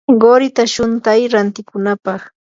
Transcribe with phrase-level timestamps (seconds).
[0.21, 2.21] qurita shuntay rantikunapaq.